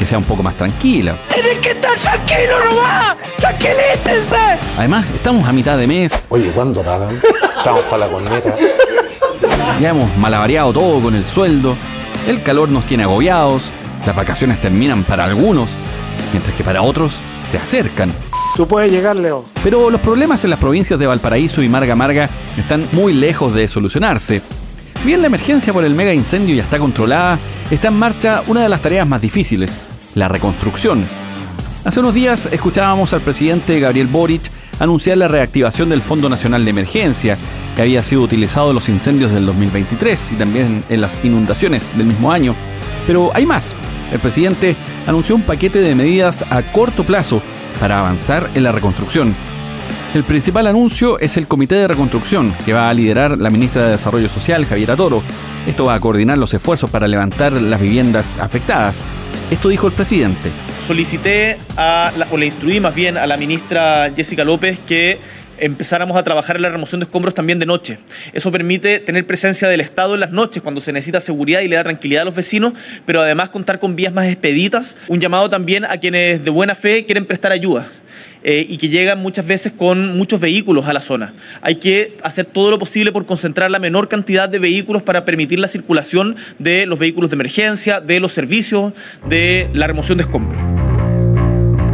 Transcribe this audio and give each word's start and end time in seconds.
que 0.00 0.06
sea 0.06 0.16
un 0.16 0.24
poco 0.24 0.42
más 0.42 0.56
tranquila. 0.56 1.18
¡Tienes 1.28 1.58
que 1.58 1.72
estar 1.72 1.94
tranquilo 1.98 2.64
nomás! 2.70 3.18
¡Tranquilícense! 3.36 4.58
Además, 4.78 5.04
estamos 5.14 5.46
a 5.46 5.52
mitad 5.52 5.76
de 5.76 5.86
mes. 5.86 6.22
Oye, 6.30 6.50
¿cuándo 6.52 6.82
pagan? 6.82 7.14
Estamos 7.58 7.82
para 7.82 8.06
la 8.06 8.08
corneta. 8.10 8.54
Ya 9.78 9.90
hemos 9.90 10.16
malabareado 10.16 10.72
todo 10.72 11.02
con 11.02 11.14
el 11.14 11.26
sueldo. 11.26 11.76
El 12.26 12.42
calor 12.42 12.70
nos 12.70 12.86
tiene 12.86 13.02
agobiados. 13.02 13.64
Las 14.06 14.16
vacaciones 14.16 14.58
terminan 14.58 15.04
para 15.04 15.26
algunos, 15.26 15.68
mientras 16.32 16.56
que 16.56 16.64
para 16.64 16.80
otros 16.80 17.12
se 17.50 17.58
acercan. 17.58 18.10
Tú 18.56 18.66
puedes 18.66 18.90
llegar, 18.90 19.16
Leo. 19.16 19.44
Pero 19.62 19.90
los 19.90 20.00
problemas 20.00 20.42
en 20.44 20.50
las 20.50 20.58
provincias 20.58 20.98
de 20.98 21.06
Valparaíso 21.06 21.62
y 21.62 21.68
Marga 21.68 21.94
Marga 21.94 22.30
están 22.56 22.88
muy 22.92 23.12
lejos 23.12 23.52
de 23.52 23.68
solucionarse. 23.68 24.40
Si 24.98 25.06
bien 25.06 25.20
la 25.20 25.26
emergencia 25.26 25.74
por 25.74 25.84
el 25.84 25.94
mega 25.94 26.14
incendio 26.14 26.54
ya 26.54 26.62
está 26.62 26.78
controlada, 26.78 27.38
está 27.70 27.88
en 27.88 27.98
marcha 27.98 28.42
una 28.46 28.62
de 28.62 28.70
las 28.70 28.80
tareas 28.80 29.06
más 29.06 29.20
difíciles, 29.20 29.82
la 30.14 30.28
reconstrucción. 30.28 31.02
Hace 31.84 32.00
unos 32.00 32.14
días 32.14 32.48
escuchábamos 32.52 33.12
al 33.12 33.20
presidente 33.20 33.80
Gabriel 33.80 34.06
Boric 34.06 34.42
anunciar 34.78 35.18
la 35.18 35.28
reactivación 35.28 35.88
del 35.88 36.02
Fondo 36.02 36.28
Nacional 36.28 36.64
de 36.64 36.70
Emergencia, 36.70 37.38
que 37.76 37.82
había 37.82 38.02
sido 38.02 38.22
utilizado 38.22 38.70
en 38.70 38.74
los 38.74 38.88
incendios 38.88 39.30
del 39.30 39.46
2023 39.46 40.32
y 40.32 40.34
también 40.34 40.82
en 40.88 41.00
las 41.00 41.24
inundaciones 41.24 41.96
del 41.96 42.06
mismo 42.06 42.32
año. 42.32 42.54
Pero 43.06 43.30
hay 43.34 43.46
más. 43.46 43.74
El 44.12 44.18
presidente 44.18 44.76
anunció 45.06 45.36
un 45.36 45.42
paquete 45.42 45.80
de 45.80 45.94
medidas 45.94 46.44
a 46.50 46.62
corto 46.62 47.04
plazo 47.04 47.42
para 47.78 48.00
avanzar 48.00 48.50
en 48.54 48.64
la 48.64 48.72
reconstrucción. 48.72 49.34
El 50.14 50.24
principal 50.24 50.66
anuncio 50.66 51.18
es 51.20 51.36
el 51.36 51.46
Comité 51.46 51.76
de 51.76 51.88
Reconstrucción, 51.88 52.54
que 52.64 52.72
va 52.72 52.90
a 52.90 52.94
liderar 52.94 53.38
la 53.38 53.50
ministra 53.50 53.84
de 53.84 53.92
Desarrollo 53.92 54.28
Social, 54.28 54.66
Javiera 54.66 54.96
Toro. 54.96 55.22
Esto 55.66 55.84
va 55.84 55.94
a 55.94 56.00
coordinar 56.00 56.38
los 56.38 56.52
esfuerzos 56.54 56.90
para 56.90 57.06
levantar 57.06 57.52
las 57.52 57.80
viviendas 57.80 58.38
afectadas. 58.38 59.04
Esto 59.50 59.68
dijo 59.68 59.86
el 59.86 59.92
presidente. 59.92 60.50
Solicité 60.86 61.58
a 61.76 62.12
la- 62.16 62.26
o 62.30 62.36
le 62.36 62.46
instruí 62.46 62.80
más 62.80 62.94
bien 62.94 63.16
a 63.16 63.26
la 63.26 63.36
ministra 63.36 64.10
Jessica 64.14 64.42
López 64.44 64.78
que 64.86 65.18
empezáramos 65.58 66.16
a 66.16 66.22
trabajar 66.22 66.56
en 66.56 66.62
la 66.62 66.70
remoción 66.70 67.00
de 67.00 67.04
escombros 67.04 67.34
también 67.34 67.58
de 67.58 67.66
noche. 67.66 67.98
Eso 68.32 68.50
permite 68.50 68.98
tener 69.00 69.26
presencia 69.26 69.68
del 69.68 69.82
Estado 69.82 70.14
en 70.14 70.20
las 70.20 70.30
noches 70.30 70.62
cuando 70.62 70.80
se 70.80 70.92
necesita 70.92 71.20
seguridad 71.20 71.60
y 71.60 71.68
le 71.68 71.76
da 71.76 71.84
tranquilidad 71.84 72.22
a 72.22 72.24
los 72.24 72.34
vecinos, 72.34 72.72
pero 73.04 73.20
además 73.20 73.50
contar 73.50 73.78
con 73.78 73.94
vías 73.94 74.14
más 74.14 74.26
expeditas. 74.26 74.96
Un 75.08 75.20
llamado 75.20 75.50
también 75.50 75.84
a 75.84 75.98
quienes 75.98 76.42
de 76.42 76.50
buena 76.50 76.74
fe 76.74 77.04
quieren 77.04 77.26
prestar 77.26 77.52
ayuda. 77.52 77.86
Eh, 78.42 78.66
y 78.68 78.78
que 78.78 78.88
llegan 78.88 79.20
muchas 79.20 79.46
veces 79.46 79.72
con 79.72 80.16
muchos 80.16 80.40
vehículos 80.40 80.86
a 80.86 80.92
la 80.92 81.00
zona. 81.00 81.34
Hay 81.62 81.76
que 81.76 82.16
hacer 82.22 82.46
todo 82.46 82.70
lo 82.70 82.78
posible 82.78 83.12
por 83.12 83.26
concentrar 83.26 83.70
la 83.70 83.78
menor 83.78 84.08
cantidad 84.08 84.48
de 84.48 84.58
vehículos 84.58 85.02
para 85.02 85.24
permitir 85.24 85.58
la 85.58 85.68
circulación 85.68 86.36
de 86.58 86.86
los 86.86 86.98
vehículos 86.98 87.30
de 87.30 87.34
emergencia, 87.34 88.00
de 88.00 88.20
los 88.20 88.32
servicios, 88.32 88.92
de 89.28 89.68
la 89.74 89.86
remoción 89.86 90.18
de 90.18 90.22
escombros. 90.22 90.58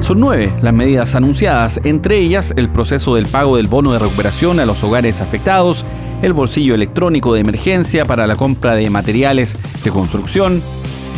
Son 0.01 0.21
nueve 0.21 0.53
las 0.63 0.73
medidas 0.73 1.17
anunciadas, 1.17 1.81
entre 1.83 2.19
ellas 2.19 2.53
el 2.57 2.69
proceso 2.69 3.17
del 3.17 3.27
pago 3.27 3.57
del 3.57 3.67
bono 3.67 3.93
de 3.93 3.99
recuperación 3.99 4.61
a 4.61 4.67
los 4.67 4.85
hogares 4.85 5.21
afectados, 5.21 5.85
el 6.23 6.33
bolsillo 6.33 6.77
electrónico 6.77 7.35
de 7.35 7.41
emergencia 7.41 8.05
para 8.05 8.27
la 8.29 8.37
compra 8.37 8.77
de 8.77 8.89
materiales 8.89 9.57
de 9.83 9.91
construcción, 9.91 10.63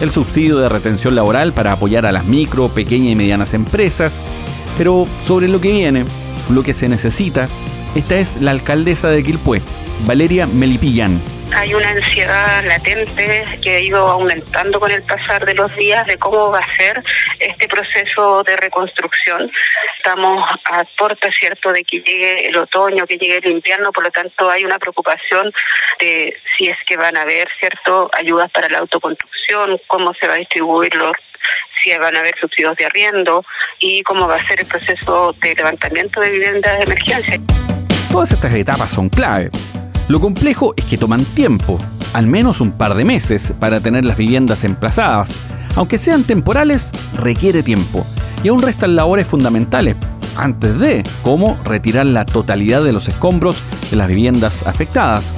el 0.00 0.10
subsidio 0.10 0.58
de 0.58 0.68
retención 0.68 1.14
laboral 1.14 1.52
para 1.52 1.72
apoyar 1.72 2.06
a 2.06 2.12
las 2.12 2.24
micro, 2.24 2.68
pequeñas 2.68 3.12
y 3.12 3.16
medianas 3.16 3.52
empresas. 3.52 4.22
Pero 4.78 5.06
sobre 5.24 5.48
lo 5.48 5.60
que 5.60 5.72
viene, 5.72 6.04
lo 6.50 6.62
que 6.62 6.72
se 6.72 6.88
necesita, 6.88 7.48
esta 7.96 8.14
es 8.14 8.40
la 8.40 8.52
alcaldesa 8.52 9.10
de 9.10 9.24
Quilpué, 9.24 9.60
Valeria 10.06 10.46
Melipillán. 10.46 11.20
Hay 11.56 11.74
una 11.74 11.88
ansiedad 11.90 12.64
latente 12.64 13.44
que 13.62 13.76
ha 13.76 13.80
ido 13.80 14.06
aumentando 14.06 14.78
con 14.78 14.90
el 14.90 15.02
pasar 15.02 15.44
de 15.46 15.54
los 15.54 15.74
días 15.76 16.06
de 16.06 16.18
cómo 16.18 16.50
va 16.52 16.60
a 16.60 16.76
ser 16.76 17.02
este 17.40 17.66
proceso 17.66 18.42
de 18.44 18.56
reconstrucción. 18.56 19.50
Estamos 19.96 20.44
a 20.70 20.84
puerta, 20.96 21.28
¿cierto?, 21.40 21.72
de 21.72 21.82
que 21.84 21.98
llegue 21.98 22.46
el 22.46 22.56
otoño, 22.56 23.06
que 23.06 23.16
llegue 23.16 23.38
el 23.38 23.50
invierno, 23.50 23.92
por 23.92 24.04
lo 24.04 24.10
tanto 24.10 24.50
hay 24.50 24.64
una 24.64 24.78
preocupación 24.78 25.52
de 25.98 26.36
si 26.56 26.68
es 26.68 26.76
que 26.86 26.96
van 26.96 27.16
a 27.16 27.22
haber, 27.22 27.48
¿cierto?, 27.58 28.10
ayudas 28.12 28.50
para 28.52 28.68
la 28.68 28.78
autoconstrucción, 28.78 29.80
cómo 29.86 30.12
se 30.20 30.28
va 30.28 30.34
a 30.34 30.38
distribuir 30.38 30.94
los 30.94 31.12
si 31.82 31.96
van 31.96 32.16
a 32.16 32.20
haber 32.20 32.34
subsidios 32.40 32.76
de 32.76 32.86
arriendo 32.86 33.44
y 33.78 34.02
cómo 34.02 34.26
va 34.26 34.36
a 34.36 34.48
ser 34.48 34.60
el 34.60 34.66
proceso 34.66 35.34
de 35.40 35.54
levantamiento 35.54 36.20
de 36.20 36.30
viviendas 36.30 36.78
de 36.78 36.84
emergencia. 36.84 37.40
Todas 38.10 38.32
estas 38.32 38.54
etapas 38.54 38.90
son 38.90 39.08
clave. 39.08 39.50
Lo 40.08 40.20
complejo 40.20 40.72
es 40.76 40.84
que 40.84 40.96
toman 40.96 41.24
tiempo, 41.34 41.78
al 42.14 42.26
menos 42.26 42.60
un 42.60 42.72
par 42.72 42.94
de 42.94 43.04
meses, 43.04 43.52
para 43.60 43.80
tener 43.80 44.04
las 44.04 44.16
viviendas 44.16 44.64
emplazadas. 44.64 45.34
Aunque 45.76 45.98
sean 45.98 46.24
temporales, 46.24 46.90
requiere 47.14 47.62
tiempo. 47.62 48.06
Y 48.42 48.48
aún 48.48 48.62
restan 48.62 48.96
labores 48.96 49.28
fundamentales 49.28 49.96
antes 50.36 50.78
de, 50.78 51.04
como 51.22 51.60
retirar 51.64 52.06
la 52.06 52.24
totalidad 52.24 52.82
de 52.82 52.92
los 52.92 53.08
escombros 53.08 53.62
de 53.90 53.96
las 53.96 54.08
viviendas 54.08 54.66
afectadas. 54.66 55.34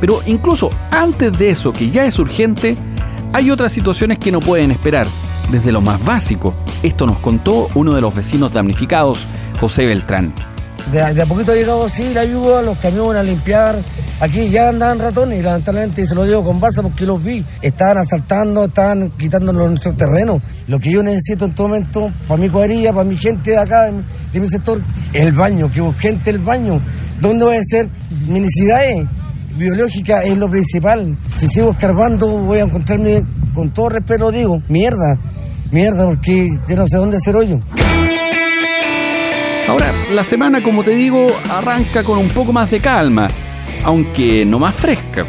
Pero 0.00 0.20
incluso 0.26 0.70
antes 0.90 1.32
de 1.38 1.50
eso, 1.50 1.72
que 1.72 1.90
ya 1.90 2.04
es 2.04 2.18
urgente, 2.18 2.76
hay 3.32 3.50
otras 3.50 3.72
situaciones 3.72 4.18
que 4.18 4.32
no 4.32 4.40
pueden 4.40 4.70
esperar, 4.70 5.06
desde 5.50 5.72
lo 5.72 5.80
más 5.80 6.02
básico. 6.04 6.54
Esto 6.82 7.06
nos 7.06 7.18
contó 7.18 7.68
uno 7.74 7.94
de 7.94 8.00
los 8.00 8.14
vecinos 8.14 8.52
damnificados, 8.52 9.26
José 9.60 9.86
Beltrán. 9.86 10.32
De, 10.92 11.02
a 11.02 11.26
poquito 11.26 11.52
ha 11.52 11.54
llegado 11.54 11.88
sí 11.88 12.12
la 12.14 12.22
ayuda, 12.22 12.62
los 12.62 12.76
camiones 12.78 13.20
a 13.20 13.22
limpiar. 13.22 13.78
Aquí 14.20 14.48
ya 14.50 14.70
andaban 14.70 14.98
ratones 14.98 15.38
y 15.38 15.42
lamentablemente 15.42 16.04
se 16.06 16.14
lo 16.14 16.24
digo 16.24 16.42
con 16.42 16.58
base 16.58 16.82
porque 16.82 17.06
los 17.06 17.22
vi. 17.22 17.44
Estaban 17.62 17.98
asaltando, 17.98 18.64
estaban 18.64 19.10
quitando 19.10 19.52
nuestros 19.52 19.96
terrenos. 19.96 20.42
Lo 20.66 20.78
que 20.80 20.90
yo 20.90 21.02
necesito 21.02 21.44
en 21.44 21.54
todo 21.54 21.68
momento, 21.68 22.08
para 22.26 22.40
mi 22.40 22.48
cuadrilla, 22.48 22.92
para 22.92 23.04
mi 23.04 23.16
gente 23.16 23.50
de 23.52 23.58
acá, 23.58 23.90
de, 24.32 24.40
mi- 24.40 24.46
sector, 24.48 24.80
es 25.12 25.20
el 25.20 25.32
baño, 25.32 25.70
que 25.72 25.80
urgente 25.80 26.30
el 26.30 26.38
baño. 26.40 26.80
¿Dónde 27.20 27.44
voy 27.44 27.56
a 27.56 27.60
hacer? 27.60 27.88
Mi 28.26 28.40
necesidades 28.40 29.06
biológicas 29.56 30.24
es 30.24 30.36
lo 30.36 30.48
principal. 30.50 31.16
Si 31.36 31.46
sigo 31.46 31.72
escarbando 31.72 32.26
voy 32.26 32.58
a 32.58 32.62
encontrarme, 32.64 33.22
con 33.54 33.70
todo 33.70 33.90
respeto 33.90 34.30
digo, 34.30 34.60
mierda. 34.68 35.16
Mierda, 35.70 36.04
porque 36.04 36.48
yo 36.68 36.76
no 36.76 36.86
sé 36.86 36.96
dónde 36.96 37.16
hacer 37.16 37.36
hoyo. 37.36 37.60
Ahora, 39.68 39.92
la 40.10 40.24
semana, 40.24 40.62
como 40.62 40.82
te 40.82 40.90
digo, 40.90 41.28
arranca 41.48 42.02
con 42.02 42.18
un 42.18 42.28
poco 42.30 42.52
más 42.52 42.70
de 42.72 42.80
calma, 42.80 43.28
aunque 43.84 44.44
no 44.44 44.58
más 44.58 44.74
fresca. 44.74 45.24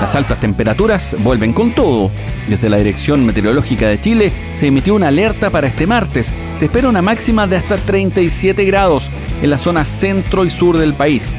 Las 0.00 0.14
altas 0.14 0.38
temperaturas 0.38 1.16
vuelven 1.18 1.52
con 1.52 1.74
todo. 1.74 2.12
Desde 2.48 2.68
la 2.68 2.76
Dirección 2.76 3.26
Meteorológica 3.26 3.88
de 3.88 4.00
Chile 4.00 4.32
se 4.52 4.68
emitió 4.68 4.94
una 4.94 5.08
alerta 5.08 5.50
para 5.50 5.66
este 5.66 5.86
martes. 5.88 6.32
Se 6.54 6.66
espera 6.66 6.88
una 6.88 7.02
máxima 7.02 7.48
de 7.48 7.56
hasta 7.56 7.76
37 7.76 8.64
grados 8.64 9.10
en 9.42 9.50
la 9.50 9.58
zona 9.58 9.84
centro 9.84 10.44
y 10.44 10.50
sur 10.50 10.78
del 10.78 10.94
país. 10.94 11.34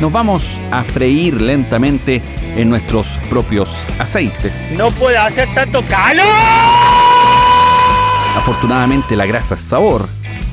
Nos 0.00 0.10
vamos 0.10 0.58
a 0.72 0.82
freír 0.82 1.40
lentamente 1.40 2.22
en 2.56 2.68
nuestros 2.70 3.18
propios 3.28 3.86
aceites. 4.00 4.66
¡No 4.72 4.90
puede 4.90 5.16
hacer 5.16 5.48
tanto 5.54 5.86
calor! 5.86 6.26
Afortunadamente 8.36 9.16
la 9.16 9.26
grasa 9.26 9.54
es 9.56 9.60
sabor, 9.60 10.02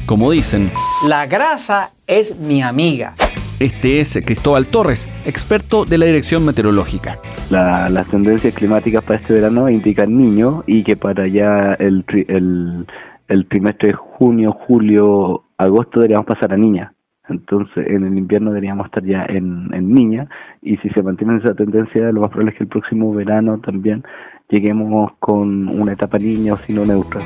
como 0.06 0.32
dicen. 0.32 0.72
La 1.08 1.26
grasa 1.26 1.92
es 2.08 2.40
mi 2.40 2.62
amiga. 2.62 3.14
Este 3.60 4.00
es 4.02 4.20
Cristóbal 4.26 4.68
Torres, 4.68 5.10
experto 5.26 5.86
de 5.86 5.98
la 5.98 6.06
Dirección 6.06 6.46
Meteorológica. 6.46 7.18
La- 7.50 7.88
las 7.90 8.08
tendencias 8.08 8.54
climáticas 8.54 9.04
para 9.04 9.20
este 9.20 9.34
verano 9.34 9.70
indican 9.70 10.16
niño 10.18 10.64
y 10.68 10.84
que 10.84 10.96
para 10.96 11.28
ya 11.28 11.74
el, 11.80 12.04
el, 12.28 12.86
el 13.28 13.48
trimestre 13.48 13.90
de 13.90 13.94
junio, 13.94 14.52
julio, 14.68 15.44
agosto 15.58 16.00
deberíamos 16.00 16.26
pasar 16.28 16.54
a 16.54 16.58
niña. 16.58 16.94
Entonces 17.30 17.86
en 17.88 18.06
el 18.06 18.18
invierno 18.18 18.52
deberíamos 18.52 18.86
estar 18.86 19.04
ya 19.04 19.26
en, 19.28 19.70
en 19.74 19.94
niña 19.94 20.30
y 20.62 20.78
si 20.78 20.90
se 20.90 21.02
mantiene 21.04 21.38
esa 21.38 21.54
tendencia 21.54 22.12
lo 22.12 22.22
más 22.22 22.30
probable 22.30 22.52
es 22.52 22.58
que 22.58 22.64
el 22.64 22.70
próximo 22.70 23.14
verano 23.14 23.60
también 23.60 24.04
lleguemos 24.50 25.12
con 25.20 25.68
una 25.68 25.94
etapa 25.94 26.18
niña 26.20 26.54
o 26.54 26.58
si 26.66 26.74
no 26.74 26.86
neutral. 26.86 27.24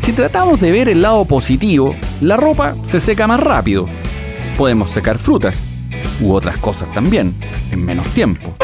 Si 0.00 0.12
tratamos 0.12 0.60
de 0.60 0.72
ver 0.72 0.88
el 0.88 1.02
lado 1.02 1.24
positivo, 1.24 1.94
la 2.20 2.36
ropa 2.36 2.74
se 2.84 3.00
seca 3.00 3.26
más 3.26 3.40
rápido. 3.40 3.88
Podemos 4.56 4.90
secar 4.90 5.18
frutas 5.18 5.62
u 6.20 6.32
otras 6.32 6.56
cosas 6.58 6.92
también, 6.92 7.34
en 7.70 7.84
menos 7.84 8.06
tiempo. 8.08 8.54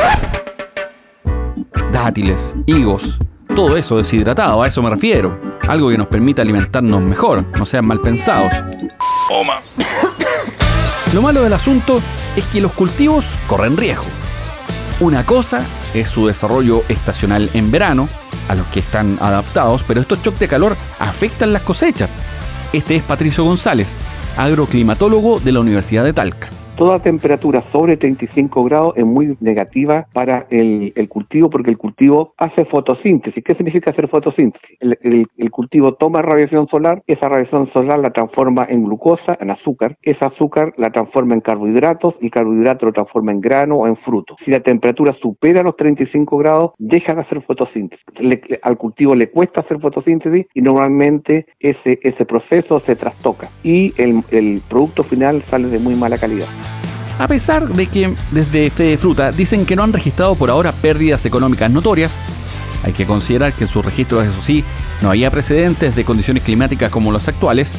Dátiles, 1.92 2.54
higos, 2.66 3.18
todo 3.54 3.76
eso 3.76 3.96
deshidratado, 3.96 4.62
a 4.62 4.68
eso 4.68 4.82
me 4.82 4.90
refiero. 4.90 5.38
Algo 5.68 5.90
que 5.90 5.98
nos 5.98 6.08
permita 6.08 6.42
alimentarnos 6.42 7.02
mejor, 7.02 7.44
no 7.58 7.64
sean 7.64 7.86
mal 7.86 8.00
pensados. 8.00 8.52
Lo 11.12 11.22
malo 11.22 11.42
del 11.42 11.52
asunto 11.52 12.00
es 12.36 12.44
que 12.46 12.60
los 12.60 12.72
cultivos 12.72 13.26
corren 13.48 13.76
riesgo. 13.76 14.04
Una 15.00 15.24
cosa 15.24 15.64
es 15.94 16.08
su 16.08 16.26
desarrollo 16.26 16.84
estacional 16.88 17.50
en 17.54 17.70
verano, 17.70 18.08
a 18.50 18.56
los 18.56 18.66
que 18.66 18.80
están 18.80 19.16
adaptados, 19.20 19.84
pero 19.86 20.00
estos 20.00 20.20
choques 20.22 20.40
de 20.40 20.48
calor 20.48 20.76
afectan 20.98 21.52
las 21.52 21.62
cosechas. 21.62 22.10
Este 22.72 22.96
es 22.96 23.02
Patricio 23.04 23.44
González, 23.44 23.96
agroclimatólogo 24.36 25.38
de 25.38 25.52
la 25.52 25.60
Universidad 25.60 26.02
de 26.02 26.12
Talca 26.12 26.50
toda 26.80 26.98
temperatura 26.98 27.62
sobre 27.72 27.98
35 27.98 28.64
grados 28.64 28.94
es 28.96 29.04
muy 29.04 29.36
negativa 29.40 30.06
para 30.14 30.46
el, 30.48 30.94
cultivo 31.10 31.50
porque 31.50 31.68
el 31.68 31.76
cultivo 31.76 32.32
hace 32.38 32.64
fotosíntesis. 32.64 33.44
¿Qué 33.44 33.54
significa 33.54 33.90
hacer 33.90 34.08
fotosíntesis? 34.08 34.78
El, 34.80 35.50
cultivo 35.50 35.92
toma 35.96 36.22
radiación 36.22 36.68
solar, 36.68 37.02
esa 37.06 37.28
radiación 37.28 37.70
solar 37.74 37.98
la 37.98 38.08
transforma 38.08 38.66
en 38.70 38.84
glucosa, 38.84 39.36
en 39.38 39.50
azúcar, 39.50 39.98
ese 40.00 40.24
azúcar 40.24 40.72
la 40.78 40.88
transforma 40.90 41.34
en 41.34 41.42
carbohidratos 41.42 42.14
y 42.18 42.30
carbohidratos 42.30 42.86
lo 42.86 42.92
transforma 42.94 43.32
en 43.32 43.42
grano 43.42 43.76
o 43.76 43.86
en 43.86 43.98
fruto. 43.98 44.36
Si 44.42 44.50
la 44.50 44.60
temperatura 44.60 45.14
supera 45.20 45.62
los 45.62 45.76
35 45.76 46.38
grados, 46.38 46.70
deja 46.78 47.12
de 47.12 47.20
hacer 47.20 47.42
fotosíntesis. 47.42 48.06
al 48.62 48.78
cultivo 48.78 49.14
le 49.14 49.28
cuesta 49.28 49.60
hacer 49.60 49.80
fotosíntesis 49.80 50.46
y 50.54 50.62
normalmente 50.62 51.44
ese, 51.58 51.98
ese 52.02 52.24
proceso 52.24 52.80
se 52.80 52.96
trastoca 52.96 53.50
y 53.62 53.92
el, 53.98 54.22
el 54.30 54.62
producto 54.66 55.02
final 55.02 55.42
sale 55.42 55.68
de 55.68 55.78
muy 55.78 55.94
mala 55.94 56.16
calidad. 56.16 56.69
A 57.20 57.28
pesar 57.28 57.68
de 57.68 57.86
que 57.86 58.14
desde 58.30 58.70
Fede 58.70 58.96
Fruta 58.96 59.30
dicen 59.30 59.66
que 59.66 59.76
no 59.76 59.82
han 59.82 59.92
registrado 59.92 60.34
por 60.36 60.48
ahora 60.48 60.72
pérdidas 60.72 61.26
económicas 61.26 61.70
notorias, 61.70 62.18
hay 62.82 62.94
que 62.94 63.04
considerar 63.04 63.52
que 63.52 63.64
en 63.64 63.68
sus 63.68 63.84
registros, 63.84 64.24
eso 64.24 64.40
sí, 64.40 64.64
no 65.02 65.10
había 65.10 65.30
precedentes 65.30 65.94
de 65.94 66.02
condiciones 66.02 66.42
climáticas 66.42 66.90
como 66.90 67.12
las 67.12 67.28
actuales, 67.28 67.72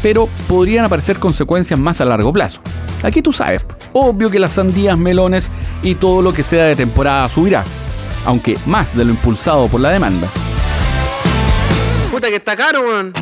pero 0.00 0.28
podrían 0.46 0.84
aparecer 0.84 1.18
consecuencias 1.18 1.78
más 1.78 2.00
a 2.00 2.04
largo 2.04 2.32
plazo. 2.32 2.60
Aquí 3.02 3.20
tú 3.20 3.32
sabes, 3.32 3.62
obvio 3.92 4.30
que 4.30 4.38
las 4.38 4.52
sandías, 4.52 4.96
melones 4.96 5.50
y 5.82 5.96
todo 5.96 6.22
lo 6.22 6.32
que 6.32 6.44
sea 6.44 6.66
de 6.66 6.76
temporada 6.76 7.28
subirá, 7.28 7.64
aunque 8.24 8.56
más 8.64 8.96
de 8.96 9.04
lo 9.04 9.10
impulsado 9.10 9.66
por 9.66 9.80
la 9.80 9.90
demanda. 9.90 10.28
Puta 12.12 12.28
que 12.28 12.36
está 12.36 12.54
caro, 12.54 13.12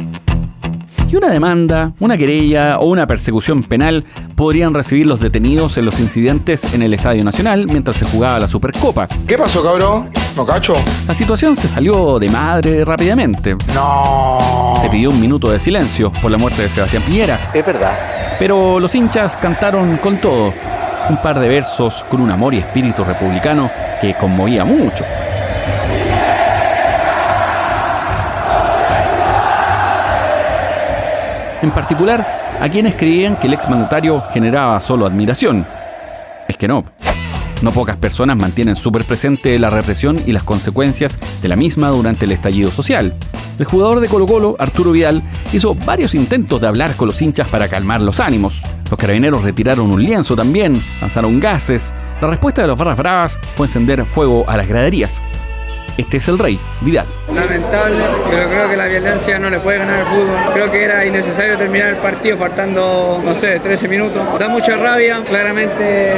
y 1.12 1.16
una 1.16 1.28
demanda, 1.28 1.92
una 2.00 2.16
querella 2.16 2.78
o 2.78 2.86
una 2.86 3.06
persecución 3.06 3.62
penal 3.62 4.04
podrían 4.34 4.72
recibir 4.72 5.06
los 5.06 5.20
detenidos 5.20 5.76
en 5.76 5.84
los 5.84 6.00
incidentes 6.00 6.72
en 6.72 6.80
el 6.80 6.94
Estadio 6.94 7.22
Nacional 7.22 7.66
mientras 7.66 7.96
se 7.96 8.06
jugaba 8.06 8.38
la 8.38 8.48
Supercopa. 8.48 9.06
¿Qué 9.26 9.36
pasó, 9.36 9.62
cabrón? 9.62 10.08
¿No 10.34 10.46
cacho? 10.46 10.74
La 11.06 11.14
situación 11.14 11.54
se 11.54 11.68
salió 11.68 12.18
de 12.18 12.30
madre 12.30 12.82
rápidamente. 12.82 13.56
No. 13.74 14.78
Se 14.80 14.88
pidió 14.88 15.10
un 15.10 15.20
minuto 15.20 15.50
de 15.50 15.60
silencio 15.60 16.10
por 16.22 16.30
la 16.30 16.38
muerte 16.38 16.62
de 16.62 16.70
Sebastián 16.70 17.02
Piñera. 17.02 17.50
Es 17.52 17.66
verdad. 17.66 17.98
Pero 18.38 18.80
los 18.80 18.94
hinchas 18.94 19.36
cantaron 19.36 19.98
con 19.98 20.16
todo. 20.18 20.54
Un 21.10 21.16
par 21.18 21.38
de 21.38 21.48
versos 21.48 22.02
con 22.08 22.22
un 22.22 22.30
amor 22.30 22.54
y 22.54 22.58
espíritu 22.58 23.04
republicano 23.04 23.70
que 24.00 24.14
conmovía 24.14 24.64
mucho. 24.64 25.04
En 31.62 31.70
particular 31.70 32.58
a 32.60 32.68
quienes 32.68 32.94
creían 32.94 33.36
que 33.36 33.46
el 33.46 33.54
exmandatario 33.54 34.22
generaba 34.32 34.80
solo 34.80 35.06
admiración. 35.06 35.66
Es 36.48 36.56
que 36.56 36.68
no. 36.68 36.84
No 37.62 37.70
pocas 37.70 37.96
personas 37.96 38.36
mantienen 38.36 38.74
súper 38.74 39.04
presente 39.04 39.56
la 39.58 39.70
represión 39.70 40.20
y 40.26 40.32
las 40.32 40.42
consecuencias 40.42 41.18
de 41.40 41.48
la 41.48 41.54
misma 41.54 41.88
durante 41.88 42.24
el 42.24 42.32
estallido 42.32 42.72
social. 42.72 43.14
El 43.58 43.64
jugador 43.64 44.00
de 44.00 44.08
Colo 44.08 44.26
Colo, 44.26 44.56
Arturo 44.58 44.90
Vidal, 44.90 45.22
hizo 45.52 45.76
varios 45.76 46.16
intentos 46.16 46.60
de 46.60 46.66
hablar 46.66 46.96
con 46.96 47.06
los 47.06 47.22
hinchas 47.22 47.48
para 47.48 47.68
calmar 47.68 48.00
los 48.00 48.18
ánimos. 48.18 48.60
Los 48.90 48.98
carabineros 48.98 49.44
retiraron 49.44 49.92
un 49.92 50.02
lienzo 50.02 50.34
también, 50.34 50.82
lanzaron 51.00 51.38
gases. 51.38 51.94
La 52.20 52.28
respuesta 52.28 52.62
de 52.62 52.68
los 52.68 52.78
barras 52.78 52.98
bravas 52.98 53.38
fue 53.54 53.66
encender 53.66 54.04
fuego 54.06 54.44
a 54.48 54.56
las 54.56 54.66
graderías. 54.66 55.20
Este 55.96 56.16
es 56.16 56.28
el 56.28 56.38
rey, 56.38 56.58
Vidal. 56.80 57.06
Lamentable, 57.32 58.04
pero 58.30 58.48
creo 58.48 58.68
que 58.68 58.76
la 58.76 58.86
violencia 58.86 59.38
no 59.38 59.50
le 59.50 59.58
puede 59.58 59.78
ganar 59.78 60.00
al 60.00 60.06
fútbol. 60.06 60.36
Creo 60.54 60.70
que 60.70 60.84
era 60.84 61.04
innecesario 61.04 61.56
terminar 61.58 61.88
el 61.90 61.96
partido 61.96 62.36
faltando, 62.36 63.20
no 63.22 63.34
sé, 63.34 63.60
13 63.60 63.88
minutos. 63.88 64.38
Da 64.38 64.48
mucha 64.48 64.76
rabia, 64.76 65.22
claramente 65.24 66.12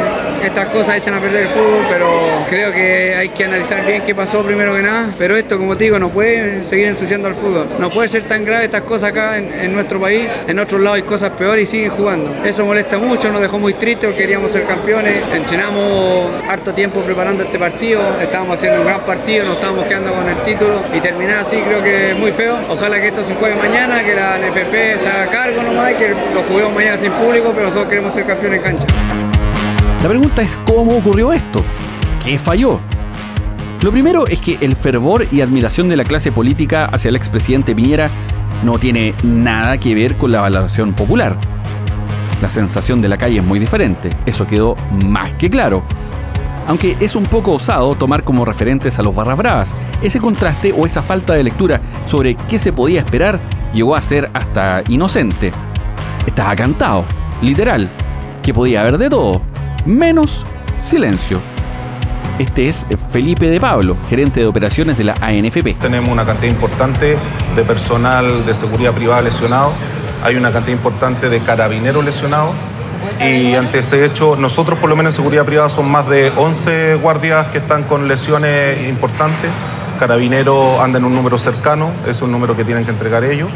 estas 0.44 0.66
cosas 0.66 0.96
echan 0.96 1.14
a 1.14 1.20
perder 1.20 1.44
el 1.44 1.48
fútbol, 1.48 1.86
pero 1.90 2.44
creo 2.48 2.72
que 2.72 3.14
hay 3.16 3.28
que 3.30 3.44
analizar 3.44 3.84
bien 3.84 4.02
qué 4.04 4.14
pasó 4.14 4.42
primero 4.42 4.74
que 4.74 4.82
nada. 4.82 5.10
Pero 5.18 5.36
esto, 5.36 5.58
como 5.58 5.76
te 5.76 5.84
digo, 5.84 5.98
no 5.98 6.10
puede 6.10 6.62
seguir 6.64 6.86
ensuciando 6.86 7.28
al 7.28 7.34
fútbol. 7.34 7.66
No 7.78 7.90
puede 7.90 8.08
ser 8.08 8.22
tan 8.24 8.44
grave 8.44 8.64
estas 8.64 8.82
cosas 8.82 9.10
acá 9.10 9.38
en, 9.38 9.72
nuestro 9.72 10.00
país. 10.00 10.28
En 10.46 10.58
otros 10.58 10.80
lados 10.80 10.96
hay 10.96 11.02
cosas 11.02 11.30
peores 11.30 11.68
y 11.68 11.70
siguen 11.70 11.90
jugando. 11.90 12.32
Eso 12.44 12.64
molesta 12.64 12.98
mucho, 12.98 13.30
nos 13.32 13.40
dejó 13.40 13.58
muy 13.58 13.74
tristes 13.74 14.14
queríamos 14.14 14.52
ser 14.52 14.64
campeones. 14.64 15.22
Entrenamos 15.32 16.30
harto 16.48 16.72
tiempo 16.72 17.00
preparando 17.00 17.44
este 17.44 17.58
partido, 17.58 18.00
estábamos 18.20 18.56
haciendo 18.56 18.80
un 18.80 18.86
gran 18.86 19.04
partido, 19.04 19.44
estamos 19.64 19.86
quedando 19.86 20.12
con 20.12 20.28
el 20.28 20.36
título 20.42 20.82
y 20.94 21.00
terminar 21.00 21.38
así 21.38 21.56
creo 21.56 21.82
que 21.82 22.10
es 22.10 22.18
muy 22.18 22.32
feo. 22.32 22.58
Ojalá 22.68 23.00
que 23.00 23.08
esto 23.08 23.24
se 23.24 23.34
juegue 23.34 23.56
mañana, 23.56 24.04
que 24.04 24.14
la 24.14 24.36
NFP 24.36 25.00
se 25.00 25.08
haga 25.08 25.30
cargo 25.30 25.62
nomás 25.62 25.92
y 25.92 25.94
que 25.94 26.10
lo 26.10 26.42
juguemos 26.42 26.74
mañana 26.74 26.98
sin 26.98 27.10
público, 27.12 27.50
pero 27.54 27.68
nosotros 27.68 27.88
queremos 27.88 28.12
ser 28.12 28.26
campeones 28.26 28.58
en 28.58 28.62
cancha. 28.62 28.84
La 30.02 30.08
pregunta 30.10 30.42
es 30.42 30.58
cómo 30.66 30.98
ocurrió 30.98 31.32
esto. 31.32 31.64
¿Qué 32.22 32.38
falló? 32.38 32.78
Lo 33.80 33.90
primero 33.90 34.26
es 34.26 34.38
que 34.38 34.58
el 34.60 34.76
fervor 34.76 35.26
y 35.32 35.40
admiración 35.40 35.88
de 35.88 35.96
la 35.96 36.04
clase 36.04 36.30
política 36.30 36.84
hacia 36.84 37.08
el 37.08 37.16
expresidente 37.16 37.74
Piñera 37.74 38.10
no 38.64 38.78
tiene 38.78 39.14
nada 39.22 39.78
que 39.78 39.94
ver 39.94 40.16
con 40.16 40.30
la 40.30 40.42
valoración 40.42 40.92
popular. 40.92 41.38
La 42.42 42.50
sensación 42.50 43.00
de 43.00 43.08
la 43.08 43.16
calle 43.16 43.38
es 43.38 43.44
muy 43.44 43.58
diferente, 43.58 44.10
eso 44.26 44.46
quedó 44.46 44.76
más 45.06 45.32
que 45.32 45.48
claro 45.48 45.82
aunque 46.66 46.96
es 47.00 47.14
un 47.14 47.24
poco 47.24 47.52
osado 47.52 47.94
tomar 47.94 48.24
como 48.24 48.44
referentes 48.44 48.98
a 48.98 49.02
los 49.02 49.14
barras 49.14 49.36
bravas. 49.36 49.74
Ese 50.02 50.20
contraste 50.20 50.72
o 50.72 50.86
esa 50.86 51.02
falta 51.02 51.34
de 51.34 51.44
lectura 51.44 51.80
sobre 52.06 52.34
qué 52.34 52.58
se 52.58 52.72
podía 52.72 53.00
esperar 53.00 53.40
llegó 53.72 53.96
a 53.96 54.02
ser 54.02 54.30
hasta 54.34 54.82
inocente. 54.88 55.52
Estaba 56.26 56.54
cantado, 56.56 57.04
literal, 57.42 57.90
que 58.42 58.54
podía 58.54 58.80
haber 58.80 58.98
de 58.98 59.10
todo, 59.10 59.42
menos 59.84 60.44
silencio. 60.82 61.40
Este 62.38 62.68
es 62.68 62.86
Felipe 63.12 63.48
de 63.48 63.60
Pablo, 63.60 63.96
gerente 64.08 64.40
de 64.40 64.46
operaciones 64.46 64.98
de 64.98 65.04
la 65.04 65.14
ANFP. 65.20 65.74
Tenemos 65.74 66.10
una 66.10 66.24
cantidad 66.24 66.50
importante 66.50 67.16
de 67.54 67.62
personal 67.62 68.44
de 68.44 68.54
seguridad 68.54 68.92
privada 68.92 69.22
lesionado, 69.22 69.72
hay 70.24 70.36
una 70.36 70.50
cantidad 70.50 70.76
importante 70.76 71.28
de 71.28 71.38
carabineros 71.40 72.04
lesionados 72.04 72.54
y 73.20 73.54
ante 73.54 73.78
ese 73.80 74.04
hecho, 74.04 74.36
nosotros 74.36 74.78
por 74.78 74.90
lo 74.90 74.96
menos 74.96 75.14
en 75.14 75.16
seguridad 75.16 75.44
privada 75.44 75.70
son 75.70 75.90
más 75.90 76.08
de 76.08 76.30
11 76.36 76.96
guardias 76.96 77.46
que 77.46 77.58
están 77.58 77.84
con 77.84 78.08
lesiones 78.08 78.88
importantes. 78.88 79.50
Carabineros 79.98 80.80
anda 80.80 80.98
en 80.98 81.04
un 81.04 81.14
número 81.14 81.38
cercano, 81.38 81.90
es 82.06 82.20
un 82.22 82.32
número 82.32 82.56
que 82.56 82.64
tienen 82.64 82.84
que 82.84 82.90
entregar 82.90 83.24
ellos. 83.24 83.48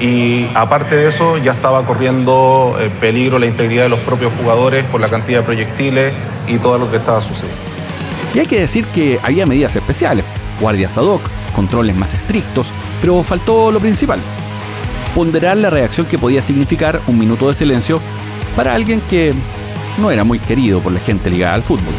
Y 0.00 0.48
aparte 0.54 0.96
de 0.96 1.08
eso, 1.08 1.38
ya 1.38 1.52
estaba 1.52 1.84
corriendo 1.84 2.76
eh, 2.80 2.90
peligro 3.00 3.38
la 3.38 3.46
integridad 3.46 3.84
de 3.84 3.88
los 3.90 4.00
propios 4.00 4.32
jugadores 4.40 4.84
por 4.86 5.00
la 5.00 5.08
cantidad 5.08 5.40
de 5.40 5.44
proyectiles 5.44 6.12
y 6.48 6.58
todo 6.58 6.78
lo 6.78 6.90
que 6.90 6.96
estaba 6.96 7.20
sucediendo. 7.20 7.60
Y 8.34 8.38
hay 8.38 8.46
que 8.46 8.58
decir 8.58 8.86
que 8.86 9.20
había 9.22 9.46
medidas 9.46 9.76
especiales, 9.76 10.24
guardias 10.60 10.96
ad 10.96 11.04
hoc, 11.04 11.22
controles 11.54 11.94
más 11.94 12.14
estrictos, 12.14 12.68
pero 13.00 13.22
faltó 13.22 13.70
lo 13.70 13.78
principal, 13.78 14.20
ponderar 15.14 15.58
la 15.58 15.70
reacción 15.70 16.06
que 16.06 16.18
podía 16.18 16.42
significar 16.42 17.00
un 17.06 17.18
minuto 17.18 17.48
de 17.48 17.54
silencio 17.54 18.00
para 18.56 18.74
alguien 18.74 19.00
que 19.08 19.32
no 20.00 20.10
era 20.10 20.24
muy 20.24 20.38
querido 20.38 20.80
por 20.80 20.92
la 20.92 21.00
gente 21.00 21.30
ligada 21.30 21.54
al 21.54 21.62
fútbol. 21.62 21.94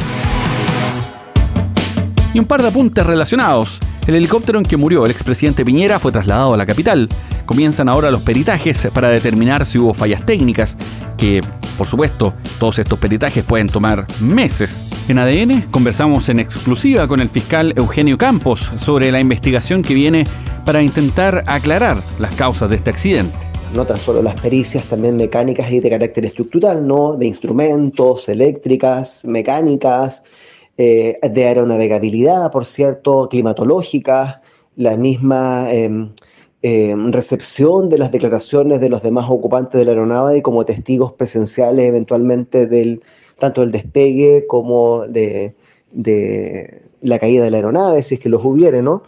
Y 2.33 2.39
un 2.39 2.45
par 2.45 2.61
de 2.61 2.69
apuntes 2.69 3.05
relacionados. 3.05 3.79
El 4.07 4.15
helicóptero 4.15 4.59
en 4.59 4.65
que 4.65 4.75
murió 4.75 5.05
el 5.05 5.11
expresidente 5.11 5.63
Piñera 5.63 5.99
fue 5.99 6.11
trasladado 6.11 6.53
a 6.53 6.57
la 6.57 6.65
capital. 6.65 7.07
Comienzan 7.45 7.87
ahora 7.87 8.11
los 8.11 8.21
peritajes 8.21 8.87
para 8.93 9.09
determinar 9.09 9.65
si 9.65 9.77
hubo 9.77 9.93
fallas 9.93 10.25
técnicas, 10.25 10.77
que, 11.17 11.41
por 11.77 11.87
supuesto, 11.87 12.33
todos 12.59 12.79
estos 12.79 12.99
peritajes 12.99 13.45
pueden 13.45 13.67
tomar 13.67 14.05
meses. 14.19 14.83
En 15.07 15.19
ADN 15.19 15.61
conversamos 15.71 16.27
en 16.29 16.39
exclusiva 16.39 17.07
con 17.07 17.21
el 17.21 17.29
fiscal 17.29 17.73
Eugenio 17.77 18.17
Campos 18.17 18.71
sobre 18.75 19.11
la 19.11 19.19
investigación 19.19 19.83
que 19.83 19.93
viene 19.93 20.25
para 20.65 20.81
intentar 20.81 21.43
aclarar 21.47 22.03
las 22.19 22.35
causas 22.35 22.69
de 22.69 22.77
este 22.77 22.89
accidente 22.89 23.42
no 23.73 23.85
tan 23.85 23.97
solo 23.99 24.21
las 24.21 24.39
pericias, 24.39 24.85
también 24.85 25.15
mecánicas 25.15 25.71
y 25.71 25.79
de 25.79 25.89
carácter 25.89 26.25
estructural, 26.25 26.85
¿no? 26.87 27.15
De 27.15 27.25
instrumentos, 27.25 28.29
eléctricas, 28.29 29.25
mecánicas, 29.25 30.23
eh, 30.77 31.17
de 31.21 31.45
aeronavegabilidad, 31.45 32.51
por 32.51 32.65
cierto, 32.65 33.27
climatológicas, 33.29 34.39
la 34.75 34.95
misma 34.95 35.71
em, 35.71 36.13
em, 36.61 37.11
recepción 37.11 37.89
de 37.89 37.97
las 37.97 38.11
declaraciones 38.11 38.79
de 38.79 38.89
los 38.89 39.01
demás 39.01 39.25
ocupantes 39.29 39.79
de 39.79 39.85
la 39.85 39.91
aeronave 39.91 40.41
como 40.41 40.65
testigos 40.65 41.13
presenciales 41.13 41.85
eventualmente 41.85 42.67
del 42.67 43.01
tanto 43.39 43.61
del 43.61 43.71
despegue 43.71 44.45
como 44.47 45.05
de, 45.07 45.55
de 45.91 46.83
la 47.01 47.19
caída 47.19 47.43
de 47.43 47.51
la 47.51 47.57
aeronave, 47.57 48.03
si 48.03 48.15
es 48.15 48.21
que 48.21 48.29
los 48.29 48.43
hubiere, 48.45 48.81
¿no? 48.81 49.03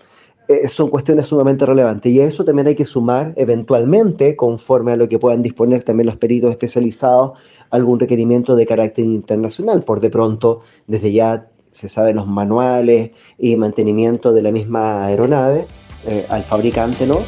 Eh, 0.48 0.68
son 0.68 0.90
cuestiones 0.90 1.26
sumamente 1.26 1.66
relevantes. 1.66 2.12
Y 2.12 2.20
a 2.20 2.26
eso 2.26 2.46
también 2.46 2.68
hay 2.68 2.76
que 2.76 2.86
sumar 2.86 3.34
eventualmente, 3.36 4.36
conforme 4.36 4.92
a 4.92 4.96
lo 4.96 5.10
que 5.10 5.20
puedan 5.20 5.42
disponer 5.42 5.84
también 5.84 6.06
los 6.06 6.18
peritos 6.18 6.52
especializados, 6.52 7.32
algún 7.72 8.00
requerimiento 8.00 8.56
de 8.56 8.66
carácter 8.66 9.06
internacional. 9.06 9.84
Por 9.84 10.00
de 10.00 10.10
pronto, 10.10 10.62
desde 10.88 11.12
ya 11.12 11.48
se 11.72 11.90
saben 11.90 12.16
los 12.16 12.28
manuales 12.28 13.12
y 13.38 13.56
mantenimiento 13.56 14.32
de 14.34 14.42
la 14.42 14.52
misma 14.52 15.06
aeronave 15.06 15.68
eh, 16.08 16.26
al 16.30 16.44
fabricante, 16.44 17.06
¿no? 17.06 17.20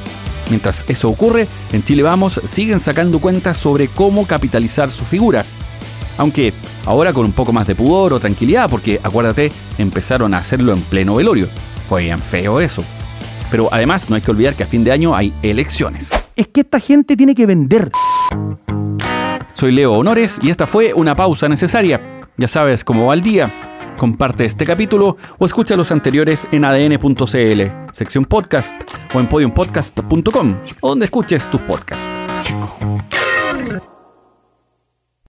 Mientras 0.50 0.86
eso 0.88 1.10
ocurre, 1.10 1.48
en 1.74 1.84
Chile 1.84 2.04
Vamos 2.04 2.40
siguen 2.46 2.80
sacando 2.80 3.20
cuentas 3.20 3.58
sobre 3.58 3.90
cómo 3.90 4.26
capitalizar 4.26 4.90
su 4.90 5.04
figura. 5.04 5.44
Aunque 6.18 6.54
ahora 6.86 7.12
con 7.14 7.26
un 7.26 7.34
poco 7.34 7.52
más 7.52 7.68
de 7.68 7.76
pudor 7.76 8.14
o 8.14 8.20
tranquilidad, 8.20 8.70
porque 8.70 9.00
acuérdate, 9.04 9.52
empezaron 9.78 10.34
a 10.34 10.38
hacerlo 10.38 10.72
en 10.72 10.82
pleno 10.82 11.16
velorio. 11.16 11.48
Fue 11.90 12.04
bien 12.04 12.20
feo 12.20 12.60
eso. 12.60 12.84
Pero 13.50 13.70
además 13.72 14.10
no 14.10 14.16
hay 14.16 14.22
que 14.22 14.32
olvidar 14.32 14.56
que 14.56 14.64
a 14.64 14.68
fin 14.68 14.84
de 14.84 14.92
año 14.92 15.16
hay 15.16 15.34
elecciones. 15.42 16.12
Es 16.36 16.48
que 16.48 16.62
esta 16.62 16.80
gente 16.80 17.16
tiene 17.16 17.34
que 17.34 17.46
vender. 17.46 17.92
Soy 19.54 19.72
Leo 19.72 19.94
Honores 19.94 20.40
y 20.42 20.50
esta 20.50 20.68
fue 20.68 20.94
una 20.94 21.16
pausa 21.16 21.50
necesaria. 21.50 22.00
Ya 22.38 22.48
sabes 22.48 22.84
cómo 22.84 23.08
va 23.08 23.16
el 23.16 23.22
día. 23.22 23.52
Comparte 23.98 24.46
este 24.46 24.66
capítulo 24.66 25.18
o 25.40 25.46
escucha 25.46 25.76
los 25.76 25.92
anteriores 25.92 26.48
en 26.52 26.64
adn.cl, 26.64 27.92
sección 27.92 28.26
podcast 28.26 28.76
o 29.16 29.20
en 29.20 29.28
podiumpodcast.com, 29.28 30.58
donde 30.82 31.06
escuches 31.06 31.50
tus 31.50 31.62
podcasts. 31.64 32.08